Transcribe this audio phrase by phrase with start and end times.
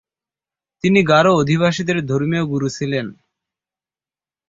[0.83, 3.05] তিনি গারো আদিবাসীদের ধর্মীয় গুরু ছিলেন।